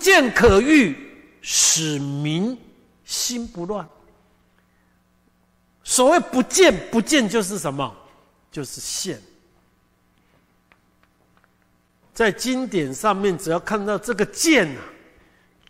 [0.00, 0.96] 见可欲，
[1.42, 2.58] 使民
[3.04, 3.88] 心不乱。
[5.84, 7.94] 所谓不见，不见就是什么？
[8.50, 9.20] 就是现。
[12.12, 14.82] 在经典上面，只要看到这个见啊，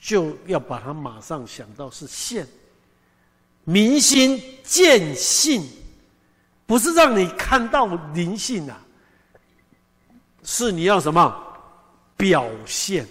[0.00, 2.46] 就要把它马上想到是现。
[3.64, 5.68] 明心见性，
[6.66, 8.80] 不是让你看到灵性啊，
[10.44, 11.34] 是你要什么
[12.16, 13.04] 表现？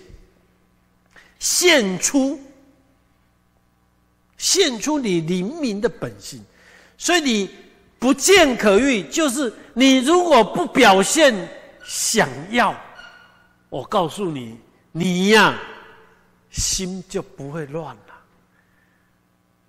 [1.39, 2.39] 现出，
[4.37, 6.43] 现出你灵明的本性。
[6.97, 7.49] 所以你
[7.99, 11.33] 不见可欲，就是你如果不表现
[11.85, 12.75] 想要，
[13.69, 14.57] 我告诉你，
[14.91, 15.53] 你呀，
[16.49, 18.01] 心就不会乱了。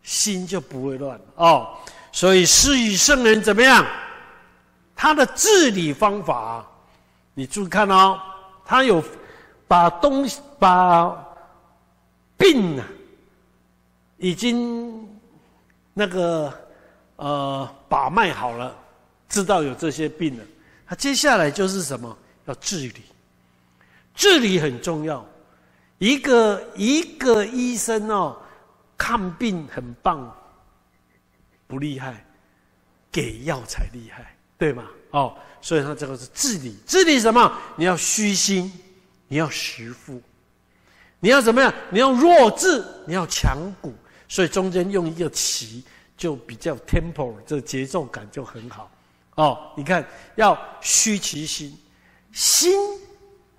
[0.02, 1.76] 心就不会乱哦，
[2.12, 3.84] 所以施与圣人怎么样？
[4.94, 6.64] 他的治理方法，
[7.34, 8.16] 你注意看哦，
[8.64, 9.02] 他有
[9.66, 11.25] 把东西把
[12.36, 12.86] 病啊，
[14.18, 15.08] 已经
[15.92, 16.52] 那个
[17.16, 18.76] 呃把脉好了，
[19.28, 20.44] 知道有这些病了，
[20.86, 22.16] 他接下来就是什么？
[22.46, 23.02] 要治理，
[24.14, 25.24] 治理很重要。
[25.98, 28.36] 一个一个医生哦。
[28.98, 30.34] 看病很棒，
[31.66, 32.24] 不厉害，
[33.12, 34.86] 给药才厉害，对吗？
[35.10, 37.58] 哦，所以他这个是治理，治理什么？
[37.76, 38.72] 你要虚心，
[39.28, 40.18] 你要实腹，
[41.26, 41.74] 你要怎么样？
[41.90, 43.92] 你要弱智，你要强骨，
[44.28, 45.82] 所以中间用一个齐，
[46.16, 48.88] 就比较 tempo，这节奏感就很好。
[49.34, 51.76] 哦，你看要虚其心，
[52.30, 52.78] 心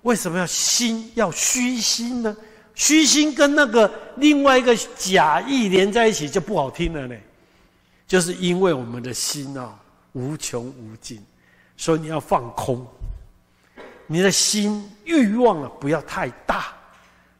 [0.00, 2.34] 为什么要心要虚心呢？
[2.74, 7.14] 虚心跟那个另外一个假意连在一起就不好听了呢，
[8.06, 9.78] 就是因为我们的心啊
[10.14, 11.22] 无穷无尽，
[11.76, 12.86] 所以你要放空，
[14.06, 16.74] 你的心欲望啊不要太大，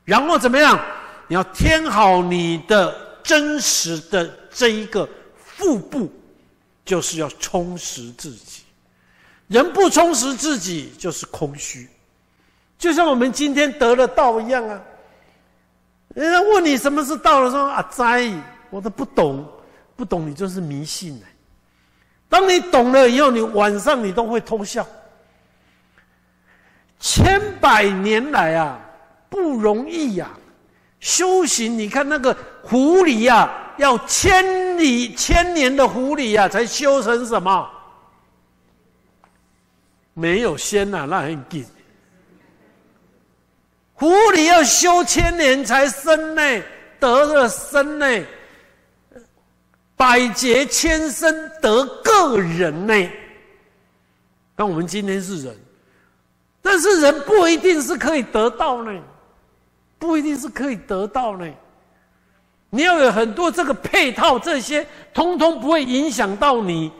[0.08, 0.80] 然后怎么样？
[1.26, 6.10] 你要填好你的真实的这一个腹部，
[6.82, 8.62] 就是要充实自己。
[9.48, 11.86] 人不充实自己就是空虚，
[12.78, 14.80] 就像我们今天得了道一样啊。
[16.14, 18.32] 人家问你什么是道的时候啊哉，
[18.70, 19.46] 我都不懂，
[19.94, 21.26] 不懂你就是迷信呢。
[22.30, 24.86] 当你懂了以后，你晚上你都会偷笑。
[26.98, 28.80] 千百年来啊，
[29.42, 30.30] 不容易呀，
[31.00, 31.78] 修行。
[31.78, 37.70] 你看那个狐狸呀，要千里千年的狐狸呀，才修成什么？
[40.14, 41.64] 没有仙呐，那很紧。
[43.94, 46.42] 狐狸要修千年才生呢，
[46.98, 48.24] 得了生呢，
[49.96, 53.10] 百劫千生得个人呢。
[54.56, 55.56] 那我们今天是人，
[56.60, 59.00] 但是人不一定是可以得到呢，
[59.98, 61.46] 不一定是可以得到呢。
[62.70, 66.90] 你要有很多这个配套，这些通通不会影响到你，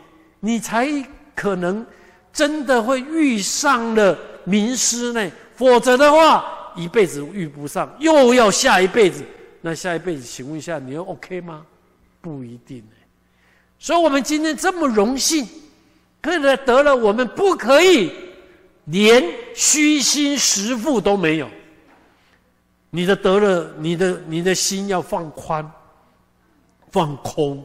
[0.40, 0.88] 你才
[1.34, 1.86] 可能
[2.32, 5.30] 真的会遇上了名师呢。
[5.54, 6.54] 否则的话。
[6.76, 9.24] 一辈子遇不上，又要下一辈子，
[9.62, 11.66] 那下一辈子，请问一下，你要 OK 吗？
[12.20, 12.80] 不一定
[13.80, 15.44] 所以，我们今天这么荣幸，
[16.22, 18.12] 可以得了，我们不可以
[18.84, 19.24] 连
[19.56, 21.50] 虚心实腹都没有。
[22.90, 25.70] 你的得了，你的你的心要放宽，
[26.90, 27.64] 放空，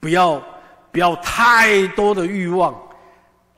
[0.00, 0.42] 不要
[0.90, 2.74] 不要太多的欲望。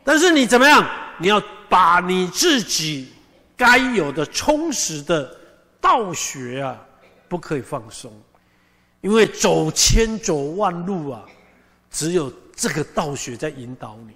[0.04, 0.88] 但是你怎么样？
[1.18, 3.12] 你要把你自己。
[3.58, 5.34] 该有的充实的
[5.80, 6.78] 道学啊，
[7.26, 8.12] 不可以放松，
[9.00, 11.24] 因为走千走万路啊，
[11.90, 14.14] 只有这个道学在引导你。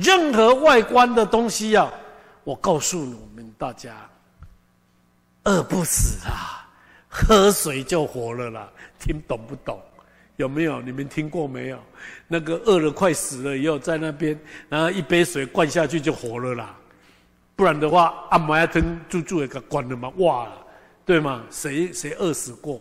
[0.00, 1.92] 任何外观的东西啊，
[2.44, 4.08] 我告诉我们大家，
[5.44, 6.68] 饿不死啊，
[7.08, 8.70] 喝水就活了啦。
[8.98, 9.80] 听懂不懂？
[10.36, 10.80] 有没有？
[10.80, 11.78] 你们听过没有？
[12.28, 16.74] 那个饿了快死了以后，在那边，然后一杯水灌下去就活了啦。
[17.54, 20.08] 不然的话，阿摩一吞住住也给关了嘛？
[20.16, 20.48] 哇，
[21.04, 21.44] 对吗？
[21.50, 22.80] 谁谁饿死过？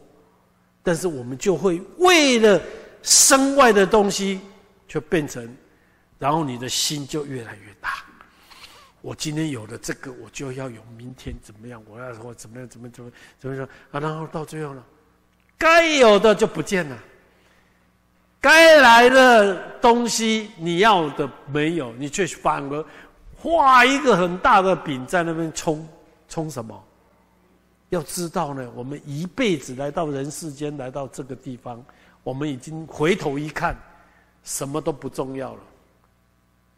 [0.84, 2.62] 但是我们就会为了
[3.04, 4.40] 身外的东西，
[4.88, 5.56] 就变成，
[6.18, 7.90] 然后你的心就越来越大。
[9.02, 11.82] 我今天有了这个，我就要有明天怎么样？
[11.88, 12.68] 我要我怎么样？
[12.68, 14.00] 怎么怎么怎么说啊？
[14.00, 14.84] 然后到最后呢，
[15.58, 16.98] 该有的就不见了，
[18.40, 22.86] 该来的东西你要的没有，你却反而。
[23.44, 25.90] 画一个很大的饼在那边冲，
[26.30, 26.80] 冲什么？
[27.90, 31.84] 要知道呢，我们一辈子来到人世间，来到这个地方，
[32.22, 33.76] 我们已经回头一看，
[34.44, 35.60] 什么都不重要了，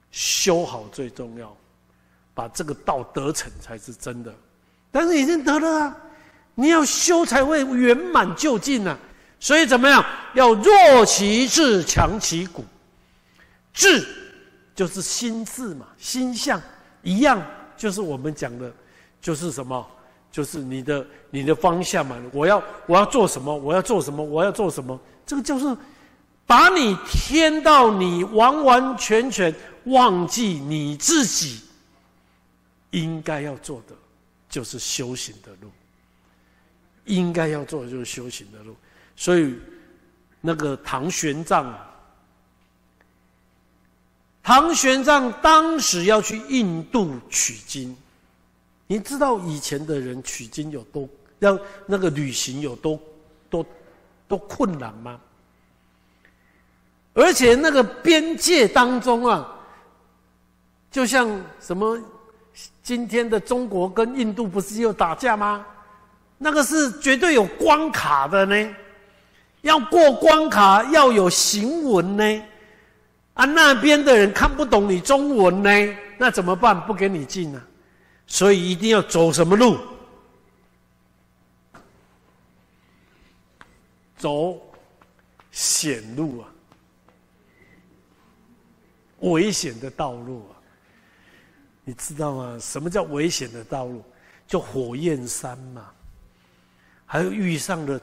[0.09, 1.53] 修好最重要，
[2.33, 4.33] 把这个道得成才是真的。
[4.91, 5.97] 但是已经得了啊，
[6.55, 8.97] 你要修才会圆满就近呢。
[9.39, 10.05] 所以怎么样？
[10.33, 12.63] 要弱其志，强其骨。
[13.73, 14.07] 志
[14.75, 16.61] 就是心智嘛，心象
[17.01, 17.41] 一样，
[17.75, 18.71] 就是我们讲的，
[19.21, 19.85] 就是什么？
[20.31, 22.15] 就是你的你的方向嘛。
[22.31, 23.53] 我要我要做什么？
[23.55, 24.23] 我要做什么？
[24.23, 24.99] 我要做什么？
[25.25, 25.75] 这个就是
[26.45, 29.53] 把你添到你完完全全
[29.85, 31.59] 忘记你自己
[32.93, 33.93] 应该要做的，
[34.49, 35.69] 就是修行的路。
[37.05, 38.73] 应该要做的就是修行的路。
[39.15, 39.53] 所以
[40.39, 41.71] 那个唐玄奘。
[44.41, 47.95] 唐玄奘当时要去印度取经，
[48.87, 51.07] 你知道以前的人取经有多
[51.39, 52.99] 要那个旅行有多
[53.49, 53.65] 多
[54.27, 55.19] 多困难吗？
[57.13, 59.47] 而且那个边界当中啊，
[60.91, 61.29] 就像
[61.61, 61.97] 什么
[62.81, 65.65] 今天的中国跟印度不是又打架吗？
[66.37, 68.75] 那个是绝对有关卡的呢，
[69.61, 72.43] 要过关卡要有行文呢。
[73.33, 76.79] 啊，那边的人看不懂你中文呢，那怎么办？
[76.85, 77.61] 不给你进呢？
[78.27, 79.77] 所以一定要走什么路？
[84.17, 84.61] 走
[85.51, 86.47] 险路啊，
[89.19, 90.62] 危险的道路啊！
[91.83, 92.57] 你知道吗？
[92.59, 94.03] 什么叫危险的道路？
[94.45, 95.89] 就火焰山嘛，
[97.05, 97.99] 还有遇上了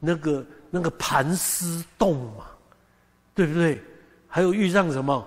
[0.00, 2.44] 那个那个盘丝洞嘛，
[3.34, 3.80] 对不对？
[4.26, 5.26] 还有遇上什么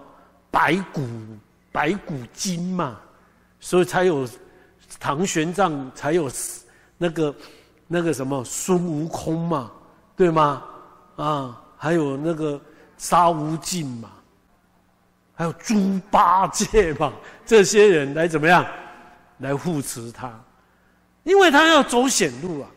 [0.51, 1.07] 白骨
[1.71, 2.99] 白骨精嘛，
[3.59, 4.27] 所以才有
[4.99, 6.29] 唐玄奘，才有
[6.97, 7.35] 那个
[7.87, 9.71] 那个什么孙悟空嘛，
[10.15, 10.63] 对吗？
[11.15, 12.59] 啊，还有那个
[12.97, 14.11] 沙悟净嘛，
[15.39, 17.13] 还有猪八戒嘛，
[17.45, 18.67] 这些人来怎么样
[19.37, 20.37] 来护持他？
[21.23, 22.69] 因为他要走险路啊，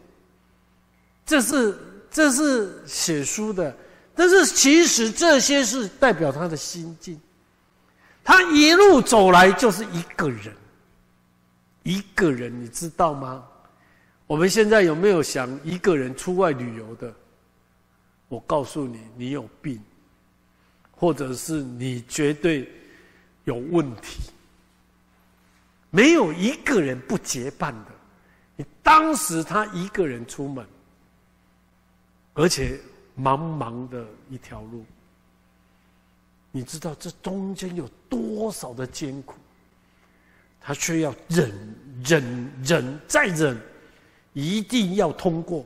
[1.26, 1.76] 这是
[2.08, 3.76] 这是写书的。
[4.14, 7.20] 但是其实这些是代表他的心境，
[8.22, 10.54] 他一路走来就是一个人，
[11.82, 13.42] 一个人，你知道吗？
[14.28, 17.12] 我们现在有没有想一个人出外旅游的？
[18.28, 19.82] 我告诉你，你有病，
[21.02, 22.70] 或者是你绝对
[23.42, 24.30] 有问题。
[25.90, 27.90] 没有一个人不结伴的。
[28.54, 30.64] 你当时他一个人出门，
[32.34, 32.80] 而且。
[33.14, 34.86] 茫茫的一条路，
[36.50, 39.34] 你知道这中间有多少的艰苦？
[40.58, 41.52] 他却要忍
[42.02, 43.54] 忍忍再忍，
[44.32, 45.62] 一定要通过。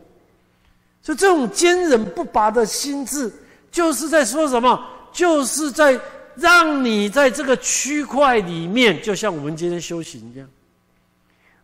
[1.00, 3.32] 就这种坚韧不拔的心智，
[3.70, 4.84] 就是在说什么？
[5.16, 5.98] 就是在
[6.34, 10.46] 让你在这个区块里面，就像我们今天修行一样。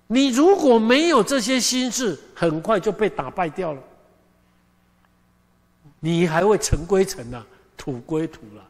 [0.06, 3.82] 你如果没有这些心智，很快就被打败掉了。
[6.00, 7.44] 你还会尘归尘呐，
[7.76, 8.66] 土归土了，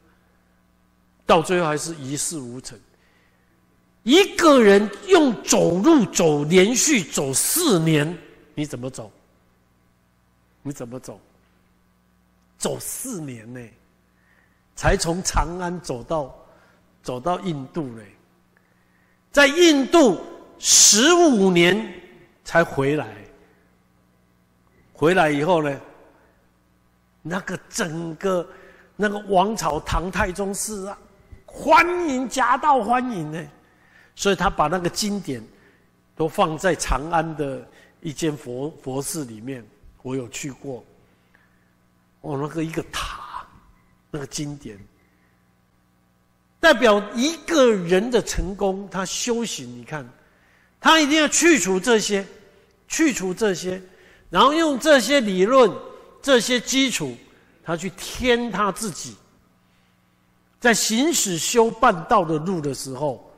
[1.24, 2.76] 到最后还是一事无成。
[4.02, 8.18] 一个人用走路走，连续走四年，
[8.56, 9.12] 你怎么走？
[10.60, 11.20] 你怎么走？
[12.58, 13.60] 走四年呢，
[14.74, 16.34] 才从长安走到
[17.02, 18.04] 走到印度嘞，
[19.30, 20.20] 在印度
[20.58, 21.92] 十五年
[22.44, 23.06] 才回来，
[24.92, 25.80] 回来以后呢？
[27.24, 28.44] 那个整个
[28.96, 30.98] 那个王朝唐太宗是啊，
[31.46, 33.48] 欢迎夹道欢迎呢，
[34.16, 35.40] 所以他把那个经典
[36.16, 37.64] 都放在长安的
[38.00, 39.64] 一间佛佛寺里面，
[40.02, 40.84] 我有去过。
[42.22, 43.21] 哦，那个一个塔，
[44.12, 44.78] 那个经典，
[46.60, 50.08] 代表一个人的成功，他修行，你看，
[50.80, 52.24] 他一定要去除这些，
[52.86, 53.82] 去除这些，
[54.30, 55.68] 然后用这些理论。
[56.24, 57.16] 这些基础，
[57.64, 59.16] 他去添他自己，
[60.60, 63.28] 在行驶修半道的路的时候，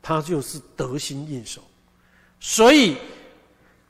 [0.00, 1.60] 他就是得心应手。
[2.40, 2.96] 所以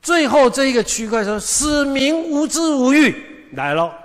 [0.01, 3.15] 最后这一个区块说：“使民无知无欲
[3.53, 3.97] 来了。”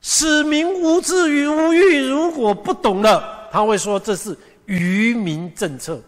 [0.00, 6.00] 使民无知与无欲，如果不懂了，他会说这是愚民政策。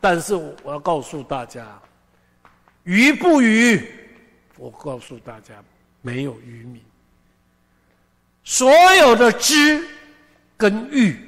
[0.00, 1.80] 但是我要告诉大家，
[2.84, 3.86] 愚不愚？
[4.56, 5.62] 我告诉大家，
[6.02, 6.80] 没有愚民。
[8.44, 9.86] 所有的知
[10.56, 11.18] 跟欲，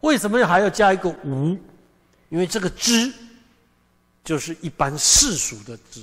[0.00, 1.58] 为什么还要加一个无？
[2.30, 3.12] 因为这个知
[4.22, 6.02] 就是一般世俗的知，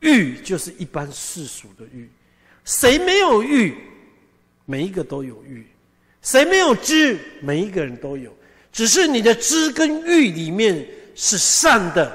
[0.00, 2.10] 欲就是一般世俗的欲。
[2.64, 3.76] 谁没有欲？
[4.66, 5.66] 每一个都有欲。
[6.22, 7.18] 谁没有知？
[7.40, 8.30] 每一个人都有。
[8.72, 12.12] 只是你的知跟欲里面是善的，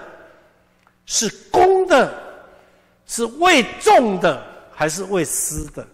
[1.05, 2.23] 是公的。
[3.07, 5.87] 是为众的还是为私的，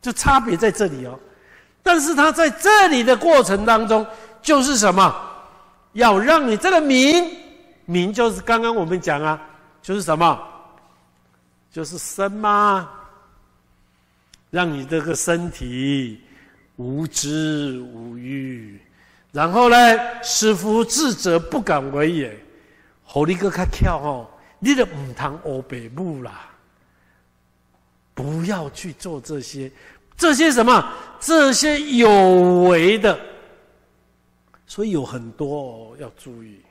[0.00, 1.18] 就差别在这里哦。
[1.82, 4.06] 但是他在这里的过程当中，
[4.40, 5.12] 就是什么？
[5.94, 7.28] 要让你这个名，
[7.86, 9.40] 名就是刚刚我们讲啊，
[9.82, 10.40] 就是什么？
[11.72, 12.88] 就是生吗？
[14.54, 16.20] 让你这个身体
[16.76, 18.80] 无知无欲，
[19.32, 19.76] 然后呢，
[20.22, 22.38] 师父智者不敢为也。
[23.02, 24.30] 好你个较巧哦，
[24.60, 26.48] 你都唔通学北部啦，
[28.14, 29.68] 不要去做这些，
[30.16, 30.88] 这些什么？
[31.18, 33.18] 这些有为的，
[34.68, 36.62] 所以有很多哦要注意。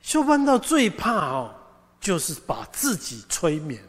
[0.00, 1.52] 修班道最怕哦。
[2.00, 3.80] 就是把自己催眠，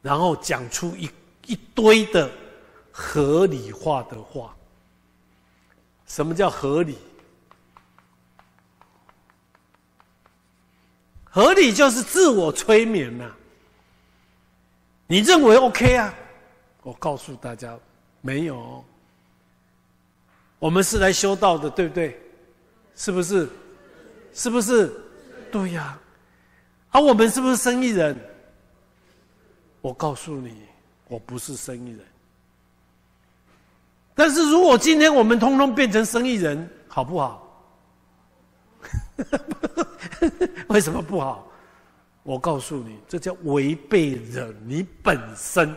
[0.00, 1.06] 然后讲出一
[1.46, 2.30] 一堆的
[2.90, 4.54] 合理化的话。
[6.06, 6.96] 什么叫合理？
[11.24, 13.30] 合理就是自我催眠呐。
[15.06, 16.14] 你认为 OK 啊？
[16.82, 17.76] 我告诉大家，
[18.20, 18.84] 没有。
[20.58, 22.18] 我们是来修道的，对不对？
[22.94, 23.48] 是不是？
[24.32, 24.92] 是不是？
[25.50, 25.98] 对呀。
[26.90, 28.18] 而我们是不是生意人？
[29.80, 30.62] 我告诉你，
[31.08, 32.00] 我不是生意人。
[34.14, 37.42] 但是如果今天我们通通变成生意人，好不好？
[40.68, 41.46] 为什么不好？
[42.22, 45.72] 我告诉你，这叫违背了你本身。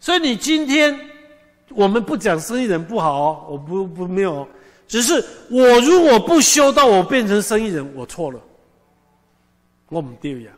[0.00, 0.98] 所以你今天
[1.70, 4.48] 我们不讲生意人不好哦，我不不没有，
[4.86, 8.40] 只是我如果不修到我变成生意人，我错了。
[9.88, 10.52] 我们丢呀，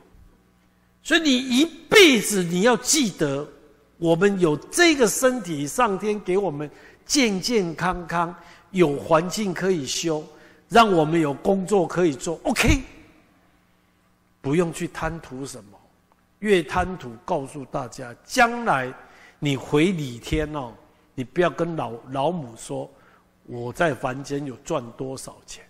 [1.07, 3.47] 所以你一辈子你要记得，
[3.97, 6.69] 我们有这个身体，上天给我们
[7.05, 8.35] 健健康康，
[8.73, 10.27] 有环境可以修，
[10.69, 12.41] 让我们有工作可以做。
[12.43, 12.83] OK，
[14.41, 15.79] 不用去贪图什么，
[16.41, 18.93] 越贪图，告诉大家，将来
[19.39, 20.73] 你回李天哦，
[21.15, 22.91] 你不要跟老老母说
[23.45, 25.65] 我在凡间有赚多少钱，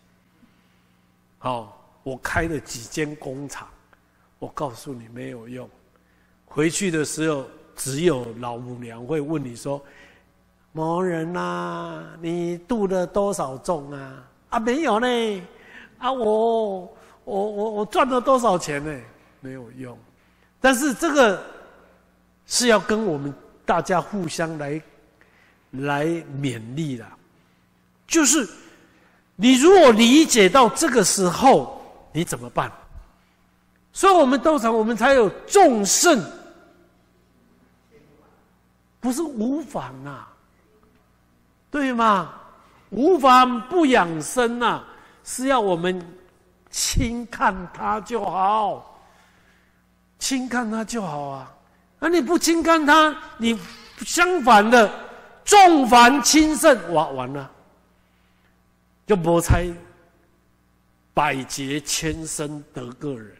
[1.37, 1.75] 好。
[2.03, 3.69] 我开了几间工厂，
[4.39, 5.69] 我告诉你没有用。
[6.45, 9.83] 回去的时候，只有老母娘会问你说
[10.73, 15.43] ：“某人呐，你度了多少众啊？”啊，没有呢。
[15.99, 16.81] 啊，我
[17.25, 19.01] 我我我赚了多少钱呢？
[19.41, 19.99] 没有用。
[20.61, 21.43] 但是这个
[22.47, 23.33] 是要跟我们
[23.65, 24.83] 大家互相来
[25.71, 27.07] 来勉励的，
[28.07, 28.49] 就是
[29.35, 31.75] 你如果理解到这个时候。
[32.13, 32.73] 你怎么办？
[33.97, 36.23] 所以我们道场，我们才有众圣，
[39.01, 40.27] 不是无法呐，
[41.71, 42.35] 对吗？
[42.91, 44.85] 无妨不养生呐，
[45.25, 45.99] 是要我们
[46.69, 49.01] 轻看他就好，
[50.19, 51.51] 轻看他就好啊。
[51.99, 53.59] 那你不轻看他，你
[54.01, 54.93] 相反的
[55.43, 57.51] 重凡轻圣，哇，完了，
[59.07, 59.67] 就摩猜。
[61.15, 63.35] 百劫千生得个人，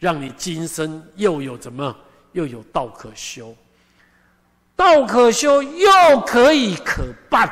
[0.00, 1.96] 让你今生又有怎么
[2.32, 3.54] 又有道可修，
[4.74, 7.48] 道可修又可以可办。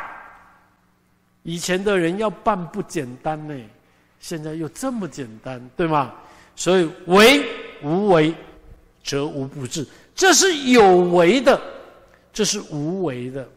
[1.45, 3.55] 以前的人要办不简单呢，
[4.19, 6.13] 现在又这么简单，对吗？
[6.57, 7.47] 所以为
[7.83, 8.35] 无为，
[9.05, 9.87] 则无不治。
[10.15, 11.61] 这是有为的，
[12.33, 13.49] 这是无为的。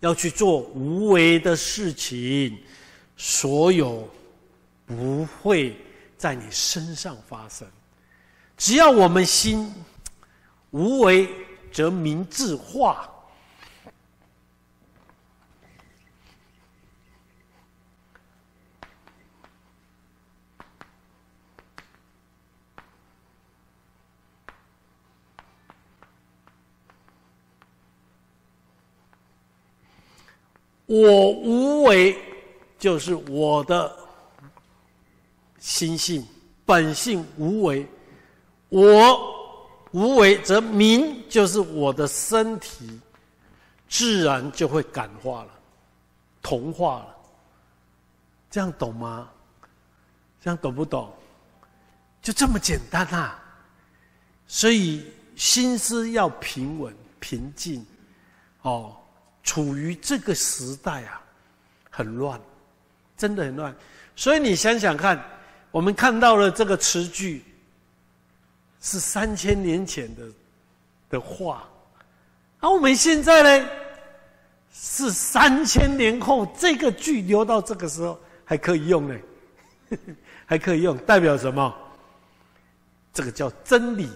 [0.00, 2.58] 要去做无为的事情，
[3.16, 4.08] 所有。
[4.86, 5.76] 不会
[6.18, 7.66] 在你身上发生。
[8.56, 9.72] 只要我们心
[10.72, 11.30] 无为，
[11.72, 13.08] 则明自化。
[30.86, 32.18] 我无为，
[32.78, 33.97] 就是我的。
[35.58, 36.26] 心性
[36.64, 37.86] 本性无为，
[38.68, 39.34] 我
[39.92, 43.00] 无为则明，就是我的身体
[43.88, 45.50] 自然就会感化了，
[46.42, 47.16] 同化了。
[48.50, 49.30] 这样懂吗？
[50.42, 51.10] 这样懂不懂？
[52.20, 53.42] 就这么简单啊！
[54.46, 55.04] 所以
[55.36, 57.84] 心思要平稳、平静。
[58.62, 58.94] 哦，
[59.42, 61.22] 处于这个时代啊，
[61.90, 62.40] 很乱，
[63.16, 63.74] 真的很乱。
[64.14, 65.18] 所以你想想看。
[65.78, 67.44] 我们看到了这个词句，
[68.82, 70.22] 是三千年前的
[71.08, 71.68] 的话，
[72.58, 73.68] 而我们现在呢，
[74.74, 79.16] 是三千年后这个句留到这个时候还可以用呢，
[80.44, 81.72] 还可以用，代表什么？
[83.12, 84.10] 这个叫真理。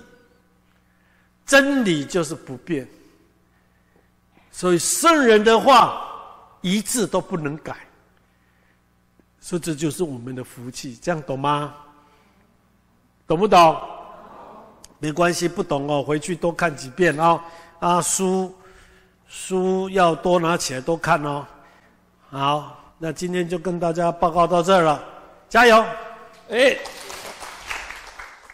[1.47, 2.88] 真理就是不变，
[4.50, 6.11] 所以圣人的话
[6.61, 7.76] 一字都不能改，
[9.43, 10.97] 所以这就是我们的福气。
[11.03, 11.75] 这样懂吗？
[13.27, 13.77] 懂不懂？
[14.99, 17.41] 没关系，不懂哦，回去多看几遍哦！
[17.81, 18.55] 啊，书
[19.27, 21.45] 书要多拿起来多看哦。
[22.31, 25.05] 好，那今天就跟大家报告到这儿了，
[25.49, 25.85] 加油！
[26.51, 26.79] 哎。